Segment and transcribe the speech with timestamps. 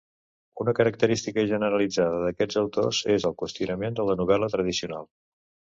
[0.63, 5.11] Una característica generalitzada d'aquests autors és el qüestionament de la novel·la tradicional.